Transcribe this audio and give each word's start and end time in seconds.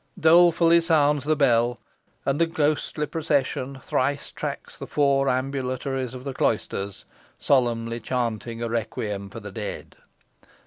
Dolefully 0.19 0.81
sounds 0.81 1.25
the 1.25 1.35
bell. 1.35 1.77
And 2.25 2.41
the 2.41 2.47
ghostly 2.47 3.05
procession 3.05 3.77
thrice 3.83 4.31
tracks 4.31 4.79
the 4.79 4.87
four 4.87 5.27
ambulatories 5.29 6.15
of 6.15 6.23
the 6.23 6.33
cloisters, 6.33 7.05
solemnly 7.37 7.99
chanting 7.99 8.63
a 8.63 8.67
requiem 8.67 9.29
for 9.29 9.39
the 9.39 9.51
dead. 9.51 9.95